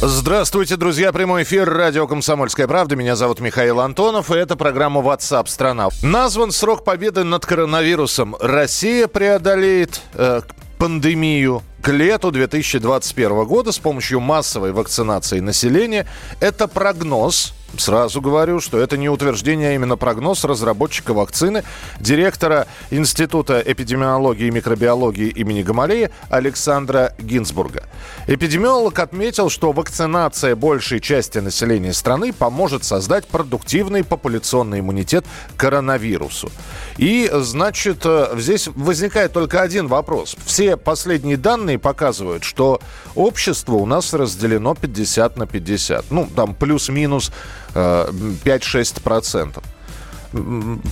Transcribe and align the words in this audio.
Здравствуйте, 0.00 0.76
друзья. 0.76 1.10
Прямой 1.12 1.42
эфир 1.42 1.68
радио 1.68 2.06
«Комсомольская 2.06 2.68
правда». 2.68 2.94
Меня 2.94 3.16
зовут 3.16 3.40
Михаил 3.40 3.80
Антонов, 3.80 4.30
и 4.30 4.36
это 4.36 4.54
программа 4.54 5.00
WhatsApp 5.00 5.48
страна 5.48 5.88
Назван 6.02 6.52
срок 6.52 6.84
победы 6.84 7.24
над 7.24 7.44
коронавирусом. 7.44 8.36
Россия 8.38 9.08
преодолеет 9.08 10.00
э, 10.14 10.42
пандемию 10.78 11.64
к 11.82 11.88
лету 11.88 12.30
2021 12.30 13.44
года 13.44 13.72
с 13.72 13.78
помощью 13.80 14.20
массовой 14.20 14.70
вакцинации 14.70 15.40
населения. 15.40 16.06
Это 16.38 16.68
прогноз, 16.68 17.52
Сразу 17.76 18.20
говорю, 18.20 18.60
что 18.60 18.78
это 18.78 18.96
не 18.96 19.08
утверждение, 19.08 19.70
а 19.70 19.74
именно 19.74 19.96
прогноз 19.96 20.44
разработчика 20.44 21.12
вакцины, 21.12 21.64
директора 22.00 22.66
Института 22.90 23.62
эпидемиологии 23.64 24.46
и 24.46 24.50
микробиологии 24.50 25.28
имени 25.28 25.62
Гамалея 25.62 26.10
Александра 26.30 27.14
Гинзбурга. 27.18 27.84
Эпидемиолог 28.26 28.98
отметил, 28.98 29.50
что 29.50 29.72
вакцинация 29.72 30.56
большей 30.56 31.00
части 31.00 31.38
населения 31.38 31.92
страны 31.92 32.32
поможет 32.32 32.84
создать 32.84 33.26
продуктивный 33.26 34.02
популяционный 34.02 34.80
иммунитет 34.80 35.26
к 35.54 35.60
коронавирусу. 35.60 36.50
И, 36.98 37.30
значит, 37.32 38.02
э, 38.04 38.34
здесь 38.36 38.68
возникает 38.74 39.32
только 39.32 39.62
один 39.62 39.86
вопрос. 39.86 40.36
Все 40.44 40.76
последние 40.76 41.36
данные 41.36 41.78
показывают, 41.78 42.42
что 42.44 42.80
общество 43.14 43.74
у 43.74 43.86
нас 43.86 44.12
разделено 44.12 44.74
50 44.74 45.36
на 45.36 45.46
50. 45.46 46.10
Ну, 46.10 46.28
там 46.34 46.54
плюс-минус 46.54 47.32
5-6%. 47.74 49.62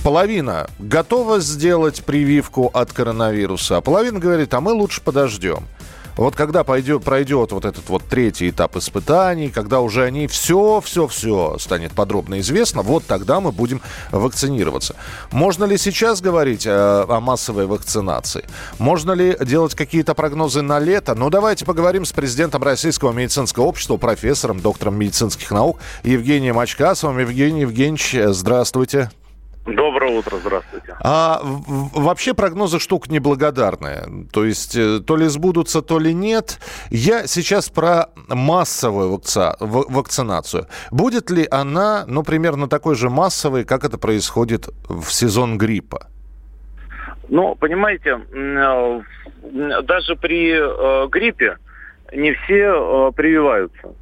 Половина 0.03 0.67
готова 0.79 1.39
сделать 1.39 2.03
прививку 2.03 2.71
от 2.73 2.91
коронавируса, 2.91 3.77
а 3.77 3.81
половина 3.81 4.19
говорит, 4.19 4.53
а 4.53 4.61
мы 4.61 4.71
лучше 4.71 5.01
подождем. 5.01 5.67
Вот 6.17 6.35
когда 6.35 6.63
пойдет, 6.63 7.03
пройдет 7.03 7.51
вот 7.51 7.63
этот 7.63 7.87
вот 7.89 8.03
третий 8.03 8.49
этап 8.49 8.75
испытаний, 8.75 9.49
когда 9.49 9.81
уже 9.81 10.03
они 10.03 10.27
все, 10.27 10.81
все, 10.83 11.07
все 11.07 11.57
станет 11.59 11.93
подробно 11.93 12.39
известно, 12.39 12.81
вот 12.81 13.05
тогда 13.05 13.39
мы 13.39 13.51
будем 13.51 13.81
вакцинироваться. 14.11 14.95
Можно 15.31 15.65
ли 15.65 15.77
сейчас 15.77 16.21
говорить 16.21 16.65
о, 16.65 17.05
о 17.07 17.19
массовой 17.19 17.67
вакцинации? 17.67 18.45
Можно 18.79 19.11
ли 19.11 19.37
делать 19.41 19.75
какие-то 19.75 20.15
прогнозы 20.15 20.63
на 20.63 20.79
лето? 20.79 21.13
Ну, 21.13 21.29
давайте 21.29 21.65
поговорим 21.65 22.03
с 22.03 22.11
президентом 22.11 22.63
Российского 22.63 23.11
медицинского 23.11 23.65
общества, 23.65 23.97
профессором, 23.97 24.59
доктором 24.59 24.97
медицинских 24.97 25.51
наук 25.51 25.79
Евгением 26.03 26.57
Очкасовым. 26.57 27.19
Евгений 27.19 27.61
Евгеньевич, 27.61 28.15
здравствуйте. 28.33 29.11
Доброе 29.67 30.17
утро, 30.17 30.37
здравствуйте. 30.37 30.95
А 31.03 31.41
вообще 31.43 32.33
прогнозы 32.33 32.79
штука 32.79 33.11
неблагодарная. 33.11 34.07
То 34.31 34.45
есть 34.45 34.77
э, 34.77 34.99
то 35.05 35.17
ли 35.17 35.25
сбудутся, 35.25 35.81
то 35.81 35.99
ли 35.99 36.13
нет. 36.13 36.59
Я 36.89 37.27
сейчас 37.27 37.69
про 37.69 38.05
массовую 38.29 39.11
вакци... 39.11 39.55
вакцинацию. 39.59 40.67
Будет 40.89 41.29
ли 41.29 41.45
она, 41.51 42.05
ну, 42.07 42.23
примерно 42.23 42.69
такой 42.69 42.95
же 42.95 43.09
массовой, 43.09 43.65
как 43.65 43.83
это 43.83 43.97
происходит 43.97 44.69
в 44.87 45.11
сезон 45.11 45.57
гриппа? 45.57 46.07
Ну, 47.27 47.55
понимаете, 47.55 48.21
э, 48.31 49.01
даже 49.83 50.15
при 50.15 50.53
э, 50.53 51.07
гриппе 51.09 51.57
не 52.13 52.33
все 52.33 53.11
прививаются. 53.11 53.93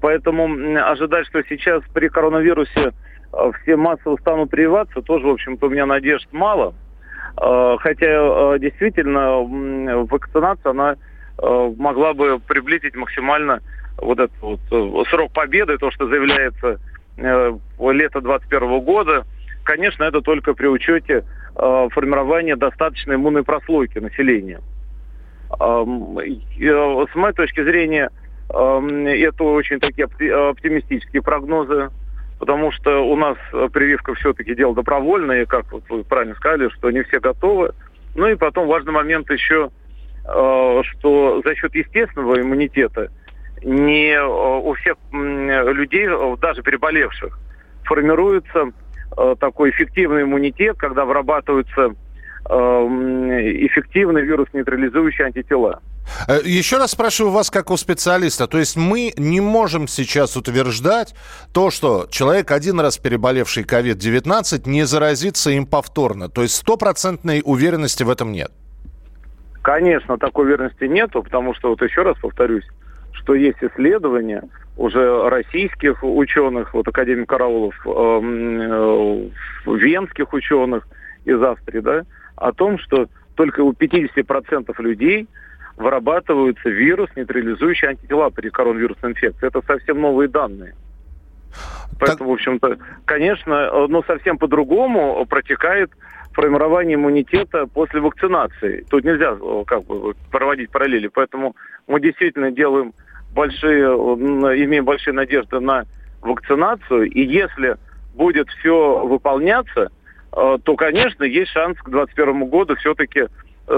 Поэтому 0.00 0.78
ожидать, 0.84 1.28
что 1.28 1.42
сейчас 1.44 1.82
при 1.94 2.08
коронавирусе 2.08 2.92
все 3.62 3.76
массово 3.76 4.16
станут 4.18 4.50
прививаться, 4.50 5.00
тоже, 5.02 5.26
в 5.26 5.30
общем-то, 5.30 5.66
у 5.66 5.70
меня 5.70 5.86
надежд 5.86 6.28
мало. 6.32 6.74
Э, 7.40 7.76
хотя 7.80 8.06
э, 8.06 8.58
действительно 8.58 9.40
вакцинация, 10.04 10.70
она 10.70 10.96
могла 11.38 12.12
бы 12.12 12.38
приблизить 12.38 12.94
максимально 12.94 13.60
вот 13.96 14.20
этот 14.20 14.38
вот 14.40 14.60
срок 15.08 15.32
победы, 15.32 15.78
то, 15.78 15.90
что 15.90 16.06
заявляется 16.06 16.78
лето 17.16 18.20
2021 18.20 18.80
года. 18.80 19.24
Конечно, 19.64 20.04
это 20.04 20.20
только 20.20 20.52
при 20.52 20.66
учете 20.66 21.24
формирования 21.54 22.54
достаточной 22.54 23.16
иммунной 23.16 23.42
прослойки 23.42 23.98
населения. 23.98 24.60
С 25.58 27.14
моей 27.14 27.34
точки 27.34 27.64
зрения, 27.64 28.10
это 28.48 29.42
очень 29.42 29.80
такие 29.80 30.04
оптимистические 30.04 31.22
прогнозы 31.22 31.90
потому 32.42 32.72
что 32.72 33.06
у 33.06 33.14
нас 33.14 33.38
э, 33.52 33.68
прививка 33.72 34.14
все-таки 34.14 34.56
дело 34.56 34.74
добровольное, 34.74 35.42
и 35.42 35.46
как 35.46 35.70
вот 35.70 35.84
вы 35.88 36.02
правильно 36.02 36.34
сказали, 36.34 36.70
что 36.70 36.90
не 36.90 37.04
все 37.04 37.20
готовы. 37.20 37.70
Ну 38.16 38.26
и 38.26 38.34
потом 38.34 38.66
важный 38.66 38.90
момент 38.90 39.30
еще, 39.30 39.70
э, 40.24 40.82
что 40.82 41.40
за 41.44 41.54
счет 41.54 41.72
естественного 41.72 42.40
иммунитета 42.40 43.12
не 43.62 44.14
э, 44.14 44.26
у 44.26 44.74
всех 44.74 44.96
людей, 45.12 46.08
даже 46.40 46.62
переболевших, 46.62 47.38
формируется 47.84 48.72
такой 49.38 49.70
эффективный 49.70 50.22
иммунитет, 50.22 50.76
когда 50.78 51.04
вырабатываются 51.04 51.94
эффективные 52.44 54.24
вирус-нейтрализующие 54.24 55.28
антитела. 55.28 55.80
Э, 56.28 56.40
еще 56.44 56.78
раз 56.78 56.92
спрашиваю 56.92 57.32
вас 57.32 57.50
как 57.50 57.70
у 57.70 57.76
специалиста. 57.76 58.46
То 58.46 58.58
есть 58.58 58.76
мы 58.76 59.12
не 59.16 59.40
можем 59.40 59.88
сейчас 59.88 60.36
утверждать 60.36 61.14
то, 61.52 61.70
что 61.70 62.06
человек, 62.10 62.50
один 62.50 62.80
раз 62.80 62.98
переболевший 62.98 63.64
COVID-19, 63.64 64.68
не 64.68 64.84
заразится 64.84 65.50
им 65.50 65.66
повторно. 65.66 66.28
То 66.28 66.42
есть 66.42 66.54
стопроцентной 66.56 67.42
уверенности 67.44 68.02
в 68.02 68.10
этом 68.10 68.32
нет. 68.32 68.50
Конечно, 69.62 70.18
такой 70.18 70.46
уверенности 70.46 70.84
нету, 70.84 71.22
потому 71.22 71.54
что, 71.54 71.70
вот 71.70 71.82
еще 71.82 72.02
раз 72.02 72.16
повторюсь, 72.18 72.64
что 73.12 73.34
есть 73.34 73.58
исследования 73.62 74.42
уже 74.76 75.28
российских 75.28 76.02
ученых, 76.02 76.74
вот 76.74 76.88
академик 76.88 77.28
Караулов, 77.28 77.74
э, 77.86 77.90
э, 77.90 79.28
венских 79.66 80.32
ученых 80.32 80.88
из 81.24 81.40
Австрии, 81.40 81.80
да, 81.80 82.02
о 82.34 82.52
том, 82.52 82.78
что 82.78 83.06
только 83.36 83.60
у 83.60 83.72
50% 83.72 84.74
людей– 84.80 85.28
вырабатываются 85.76 86.68
вирус, 86.68 87.10
нейтрализующие 87.16 87.90
антитела 87.90 88.30
при 88.30 88.50
коронавирусной 88.50 89.12
инфекции. 89.12 89.46
Это 89.46 89.62
совсем 89.62 90.00
новые 90.00 90.28
данные. 90.28 90.74
Поэтому, 91.98 92.30
в 92.30 92.32
общем-то, 92.34 92.78
конечно, 93.04 93.86
но 93.86 94.02
совсем 94.02 94.38
по-другому 94.38 95.24
протекает 95.26 95.90
формирование 96.32 96.94
иммунитета 96.94 97.66
после 97.66 98.00
вакцинации. 98.00 98.84
Тут 98.90 99.04
нельзя 99.04 99.36
как 99.66 99.84
бы 99.84 100.14
проводить 100.30 100.70
параллели. 100.70 101.08
Поэтому 101.08 101.54
мы 101.86 102.00
действительно 102.00 102.50
делаем 102.50 102.94
большие, 103.34 103.84
имеем 103.84 104.84
большие 104.84 105.14
надежды 105.14 105.60
на 105.60 105.84
вакцинацию. 106.22 107.10
И 107.10 107.22
если 107.22 107.76
будет 108.14 108.48
все 108.48 109.06
выполняться, 109.06 109.90
э, 110.32 110.58
то, 110.62 110.76
конечно, 110.76 111.24
есть 111.24 111.50
шанс 111.50 111.78
к 111.78 111.88
2021 111.88 112.46
году 112.46 112.76
все-таки 112.76 113.20
Э, 113.20 113.28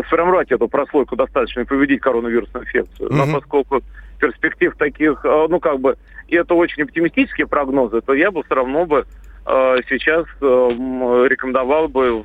сформировать 0.06 0.50
эту 0.50 0.68
прослойку 0.68 1.16
достаточно 1.16 1.60
и 1.60 1.64
победить 1.64 2.00
коронавирусную 2.00 2.64
инфекцию. 2.64 3.08
Mm-hmm. 3.08 3.14
Но 3.14 3.32
поскольку 3.32 3.82
перспектив 4.18 4.74
таких, 4.76 5.24
э, 5.24 5.46
ну 5.48 5.60
как 5.60 5.80
бы, 5.80 5.96
и 6.28 6.36
это 6.36 6.54
очень 6.54 6.82
оптимистические 6.82 7.46
прогнозы, 7.46 8.00
то 8.00 8.14
я 8.14 8.30
бы 8.30 8.42
все 8.44 8.54
равно 8.54 8.86
бы 8.86 9.06
э, 9.46 9.76
сейчас 9.88 10.26
рекомендовал 10.40 11.88
бы 11.88 12.24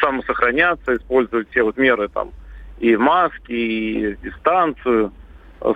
самосохраняться, 0.00 0.96
использовать 0.96 1.48
все 1.50 1.62
вот 1.62 1.76
меры 1.76 2.08
там 2.08 2.30
и 2.80 2.96
маски, 2.96 3.52
и 3.52 4.16
дистанцию, 4.22 5.12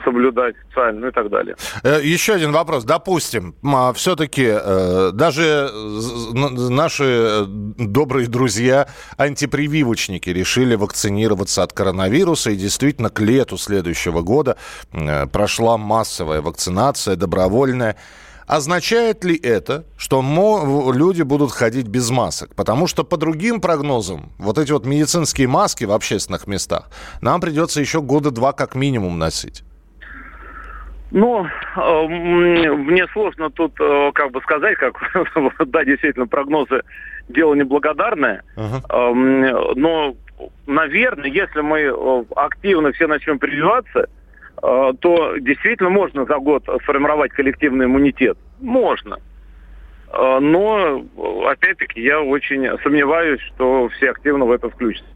соблюдать 0.05 0.55
социально, 0.69 1.01
ну 1.01 1.09
и 1.09 1.11
так 1.11 1.31
далее. 1.31 1.57
Э, 1.83 2.01
еще 2.03 2.35
один 2.35 2.53
вопрос. 2.53 2.85
Допустим, 2.85 3.55
а, 3.65 3.93
все-таки 3.93 4.47
э, 4.47 5.11
даже 5.13 5.71
наши 6.33 7.45
добрые 7.47 8.29
друзья, 8.29 8.89
антипрививочники, 9.17 10.31
решили 10.31 10.75
вакцинироваться 10.75 11.63
от 11.63 11.73
коронавируса, 11.73 12.51
и 12.51 12.57
действительно 12.57 13.11
к 13.11 13.21
лету 13.21 13.57
следующего 13.57 14.23
года 14.23 14.57
э, 14.93 15.27
прошла 15.27 15.77
массовая 15.79 16.41
вакцинация, 16.41 17.17
добровольная. 17.17 17.97
Означает 18.47 19.25
ли 19.25 19.37
это, 19.37 19.87
что 19.97 20.23
люди 20.95 21.23
будут 21.23 21.53
ходить 21.53 21.89
без 21.89 22.11
масок? 22.11 22.55
Потому 22.55 22.87
что 22.87 23.03
по 23.03 23.17
другим 23.17 23.61
прогнозам, 23.61 24.33
вот 24.39 24.59
эти 24.59 24.73
вот 24.73 24.85
медицинские 24.85 25.49
маски 25.49 25.85
в 25.85 25.93
общественных 25.93 26.47
местах 26.47 26.91
нам 27.23 27.41
придется 27.41 27.81
еще 27.81 28.03
года 28.03 28.31
два 28.31 28.53
как 28.53 28.75
минимум 28.75 29.19
носить. 29.19 29.65
Ну, 31.15 31.47
э, 31.47 32.07
мне 32.09 33.07
сложно 33.13 33.49
тут 33.49 33.81
э, 33.81 34.11
как 34.15 34.33
бы 34.33 34.41
сказать, 34.41 34.77
как, 34.79 34.95
да, 35.67 35.85
действительно, 35.85 36.27
прогнозы 36.27 36.83
дело 37.29 37.55
неблагодарное. 37.55 38.43
Uh-huh. 38.57 39.73
Но, 39.77 40.17
наверное, 40.67 41.31
если 41.31 41.61
мы 41.61 41.83
э, 41.83 42.25
активно 42.35 42.91
все 42.91 43.07
начнем 43.07 43.39
прививаться, 43.39 44.09
э, 44.61 44.93
то 44.99 45.37
действительно 45.39 45.91
можно 45.91 46.25
за 46.25 46.37
год 46.39 46.65
сформировать 46.83 47.31
коллективный 47.31 47.87
иммунитет. 47.87 48.37
Можно. 48.61 49.19
Э, 50.13 50.41
но, 50.41 51.07
опять-таки, 51.49 52.03
я 52.03 52.23
очень 52.23 52.67
сомневаюсь, 52.83 53.41
что 53.55 53.89
все 53.91 54.11
активно 54.11 54.47
в 54.47 54.51
это 54.51 54.69
включатся. 54.69 55.07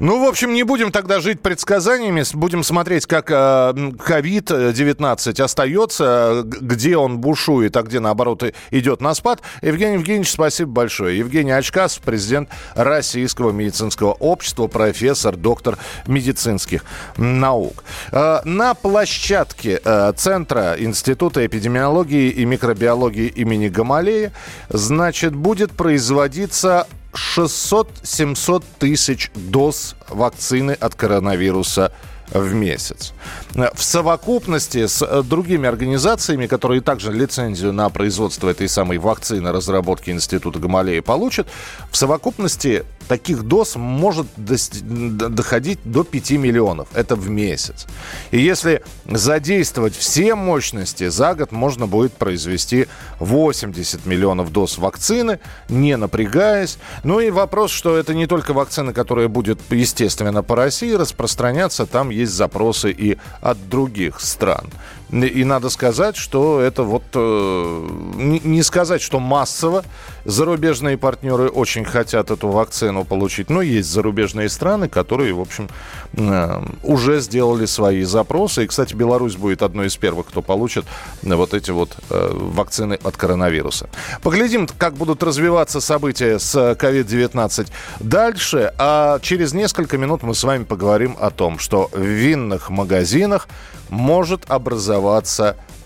Ну, 0.00 0.24
в 0.24 0.26
общем, 0.26 0.54
не 0.54 0.62
будем 0.62 0.92
тогда 0.92 1.20
жить 1.20 1.42
предсказаниями, 1.42 2.24
будем 2.32 2.64
смотреть, 2.64 3.04
как 3.04 3.30
COVID-19 3.30 5.38
э, 5.38 5.44
остается, 5.44 6.42
где 6.44 6.96
он 6.96 7.18
бушует, 7.18 7.76
а 7.76 7.82
где, 7.82 8.00
наоборот, 8.00 8.42
идет 8.70 9.02
на 9.02 9.14
спад. 9.14 9.42
Евгений 9.60 9.94
Евгеньевич, 9.94 10.30
спасибо 10.30 10.70
большое. 10.70 11.18
Евгений 11.18 11.50
Очкасов, 11.50 12.02
президент 12.02 12.48
Российского 12.74 13.50
медицинского 13.50 14.12
общества, 14.12 14.68
профессор, 14.68 15.36
доктор 15.36 15.76
медицинских 16.06 16.86
наук. 17.18 17.84
Э, 18.10 18.38
на 18.44 18.72
площадке 18.72 19.82
э, 19.84 20.12
Центра 20.16 20.76
Института 20.78 21.44
эпидемиологии 21.44 22.30
и 22.30 22.46
микробиологии 22.46 23.26
имени 23.26 23.68
Гамалея, 23.68 24.32
значит, 24.70 25.34
будет 25.34 25.72
производиться 25.72 26.86
600-700 27.12 28.64
тысяч 28.78 29.30
доз 29.34 29.96
вакцины 30.08 30.72
от 30.72 30.94
коронавируса 30.94 31.92
в 32.32 32.54
месяц. 32.54 33.12
В 33.54 33.82
совокупности 33.82 34.86
с 34.86 35.02
э, 35.02 35.22
другими 35.22 35.68
организациями, 35.68 36.46
которые 36.46 36.80
также 36.80 37.12
лицензию 37.12 37.72
на 37.72 37.88
производство 37.90 38.48
этой 38.48 38.68
самой 38.68 38.98
вакцины 38.98 39.50
разработки 39.50 40.10
Института 40.10 40.58
Гамалея 40.58 41.02
получат, 41.02 41.48
в 41.90 41.96
совокупности 41.96 42.84
таких 43.10 43.42
доз 43.42 43.74
может 43.74 44.28
доходить 44.36 45.80
до 45.82 46.04
5 46.04 46.30
миллионов. 46.30 46.86
Это 46.94 47.16
в 47.16 47.28
месяц. 47.28 47.88
И 48.30 48.38
если 48.38 48.84
задействовать 49.04 49.96
все 49.96 50.36
мощности, 50.36 51.08
за 51.08 51.34
год 51.34 51.50
можно 51.50 51.88
будет 51.88 52.12
произвести 52.12 52.86
80 53.18 54.06
миллионов 54.06 54.52
доз 54.52 54.78
вакцины, 54.78 55.40
не 55.68 55.96
напрягаясь. 55.96 56.78
Ну 57.02 57.18
и 57.18 57.30
вопрос, 57.30 57.72
что 57.72 57.96
это 57.96 58.14
не 58.14 58.28
только 58.28 58.52
вакцина, 58.52 58.92
которая 58.92 59.26
будет, 59.26 59.58
естественно, 59.70 60.44
по 60.44 60.54
России 60.54 60.92
распространяться, 60.92 61.86
там 61.86 62.10
есть 62.10 62.30
запросы 62.30 62.92
и 62.92 63.18
от 63.40 63.68
других 63.68 64.20
стран. 64.20 64.66
И 65.12 65.44
надо 65.44 65.70
сказать, 65.70 66.16
что 66.16 66.60
это 66.60 66.84
вот... 66.84 67.02
Э, 67.14 67.88
не 68.16 68.62
сказать, 68.62 69.02
что 69.02 69.18
массово. 69.18 69.84
Зарубежные 70.24 70.96
партнеры 70.96 71.48
очень 71.48 71.84
хотят 71.84 72.30
эту 72.30 72.48
вакцину 72.48 73.04
получить. 73.04 73.50
Но 73.50 73.60
есть 73.60 73.90
зарубежные 73.90 74.48
страны, 74.48 74.88
которые, 74.88 75.32
в 75.32 75.40
общем, 75.40 75.68
э, 76.12 76.62
уже 76.84 77.20
сделали 77.20 77.66
свои 77.66 78.04
запросы. 78.04 78.64
И, 78.64 78.66
кстати, 78.68 78.94
Беларусь 78.94 79.34
будет 79.34 79.62
одной 79.62 79.88
из 79.88 79.96
первых, 79.96 80.28
кто 80.28 80.42
получит 80.42 80.84
вот 81.22 81.54
эти 81.54 81.72
вот 81.72 81.96
э, 82.10 82.30
вакцины 82.32 82.98
от 83.02 83.16
коронавируса. 83.16 83.88
Поглядим, 84.22 84.68
как 84.78 84.94
будут 84.94 85.24
развиваться 85.24 85.80
события 85.80 86.38
с 86.38 86.54
COVID-19 86.54 87.66
дальше. 87.98 88.72
А 88.78 89.18
через 89.20 89.54
несколько 89.54 89.98
минут 89.98 90.22
мы 90.22 90.36
с 90.36 90.44
вами 90.44 90.62
поговорим 90.62 91.16
о 91.18 91.30
том, 91.30 91.58
что 91.58 91.90
в 91.92 92.00
винных 92.00 92.70
магазинах 92.70 93.48
может 93.88 94.48
образоваться 94.48 94.99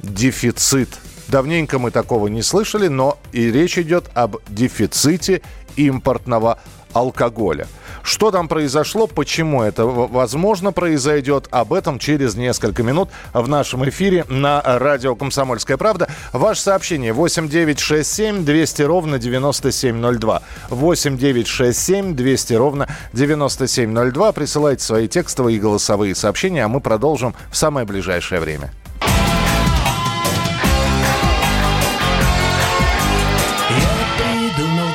дефицит. 0.00 0.90
Давненько 1.28 1.78
мы 1.78 1.90
такого 1.90 2.28
не 2.28 2.42
слышали, 2.42 2.88
но 2.88 3.18
и 3.32 3.50
речь 3.50 3.78
идет 3.78 4.10
об 4.14 4.36
дефиците 4.48 5.42
импортного 5.76 6.58
алкоголя. 6.92 7.66
Что 8.02 8.30
там 8.30 8.48
произошло, 8.48 9.06
почему 9.06 9.62
это 9.62 9.84
возможно 9.86 10.72
произойдет, 10.72 11.48
об 11.50 11.72
этом 11.72 11.98
через 11.98 12.34
несколько 12.34 12.82
минут 12.82 13.08
в 13.32 13.48
нашем 13.48 13.88
эфире 13.88 14.24
на 14.28 14.60
радио 14.62 15.16
«Комсомольская 15.16 15.76
правда». 15.76 16.08
Ваше 16.32 16.60
сообщение 16.60 17.12
8967 17.12 18.44
200 18.44 18.82
ровно 18.82 19.18
9702. 19.18 20.42
8967 20.68 22.14
200 22.14 22.52
ровно 22.54 22.88
9702. 23.12 24.32
Присылайте 24.32 24.84
свои 24.84 25.08
текстовые 25.08 25.56
и 25.56 25.60
голосовые 25.60 26.14
сообщения, 26.14 26.64
а 26.64 26.68
мы 26.68 26.80
продолжим 26.80 27.34
в 27.50 27.56
самое 27.56 27.86
ближайшее 27.86 28.40
время. 28.40 28.70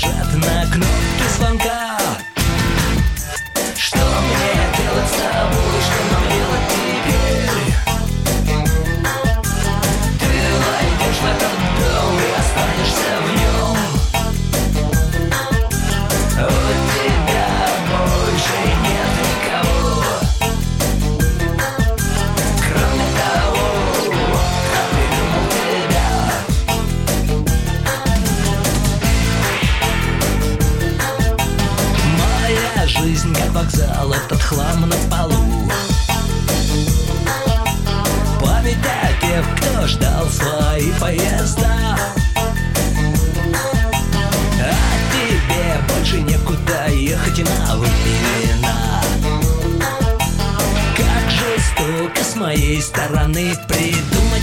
żadna 0.00 0.59
кто 39.80 39.86
ждал 39.86 40.28
свои 40.28 40.92
поезда. 41.00 41.96
А 44.62 44.74
тебе 45.12 45.80
больше 45.88 46.20
некуда 46.20 46.88
ехать 46.88 47.38
на 47.38 47.76
времена 47.76 49.02
Как 50.96 51.30
жестоко 51.30 52.22
с 52.22 52.36
моей 52.36 52.82
стороны 52.82 53.54
придумать 53.68 54.42